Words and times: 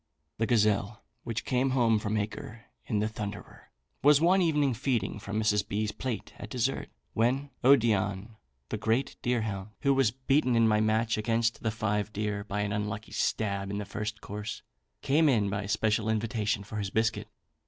"The 0.39 0.47
gazelle 0.47 1.03
which 1.23 1.45
came 1.45 1.69
home 1.77 1.99
from 1.99 2.17
Acre 2.17 2.65
in 2.87 2.97
the 2.97 3.07
Thunderer, 3.07 3.69
was 4.03 4.19
one 4.19 4.41
evening 4.41 4.73
feeding 4.73 5.19
from 5.19 5.39
Mrs. 5.39 5.67
B.'s 5.67 5.91
plate 5.91 6.33
at 6.39 6.49
dessert, 6.49 6.89
when 7.13 7.51
Odion, 7.63 8.35
the 8.69 8.77
great 8.79 9.15
deerhound, 9.21 9.69
who 9.81 9.93
was 9.93 10.09
beaten 10.09 10.55
in 10.55 10.67
my 10.67 10.79
match 10.81 11.19
against 11.19 11.61
the 11.61 11.69
five 11.69 12.11
deer 12.13 12.43
by 12.43 12.61
an 12.61 12.73
unlucky 12.73 13.11
stab 13.11 13.69
in 13.69 13.77
the 13.77 13.85
first 13.85 14.21
course, 14.21 14.63
came 15.03 15.29
in 15.29 15.51
by 15.51 15.67
special 15.67 16.09
invitation 16.09 16.63
for 16.63 16.77
his 16.77 16.89
biscuit. 16.89 17.27